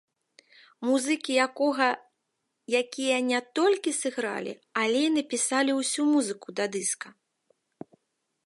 Музыкі 0.87 1.31
якога 1.45 1.89
якія 2.81 3.17
не 3.29 3.39
толькі 3.61 3.95
сыгралі 4.01 4.53
але 4.85 4.99
і 5.09 5.13
напісалі 5.19 5.71
ўсю 5.81 6.01
музыку 6.15 6.47
да 6.63 6.71
дыска. 6.79 7.07